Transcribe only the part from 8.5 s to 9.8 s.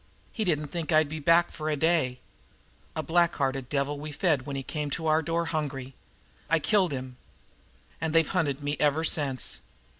me ever since.